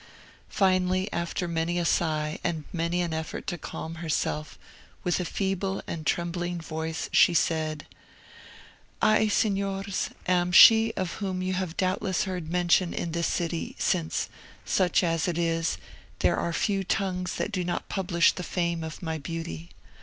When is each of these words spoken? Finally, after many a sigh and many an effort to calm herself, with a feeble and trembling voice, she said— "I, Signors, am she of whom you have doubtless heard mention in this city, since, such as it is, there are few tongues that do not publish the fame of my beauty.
Finally, 0.49 1.07
after 1.13 1.47
many 1.47 1.77
a 1.77 1.85
sigh 1.85 2.39
and 2.43 2.63
many 2.73 3.01
an 3.01 3.13
effort 3.13 3.45
to 3.45 3.55
calm 3.55 4.01
herself, 4.01 4.57
with 5.03 5.19
a 5.19 5.25
feeble 5.25 5.83
and 5.85 6.07
trembling 6.07 6.59
voice, 6.59 7.07
she 7.13 7.35
said— 7.35 7.85
"I, 8.99 9.27
Signors, 9.27 10.09
am 10.25 10.51
she 10.51 10.91
of 10.93 11.11
whom 11.21 11.43
you 11.43 11.53
have 11.53 11.77
doubtless 11.77 12.23
heard 12.23 12.49
mention 12.49 12.95
in 12.95 13.11
this 13.11 13.27
city, 13.27 13.75
since, 13.77 14.27
such 14.65 15.03
as 15.03 15.27
it 15.27 15.37
is, 15.37 15.77
there 16.17 16.35
are 16.37 16.51
few 16.51 16.83
tongues 16.83 17.35
that 17.35 17.51
do 17.51 17.63
not 17.63 17.87
publish 17.87 18.31
the 18.31 18.41
fame 18.41 18.83
of 18.83 19.03
my 19.03 19.19
beauty. 19.19 19.69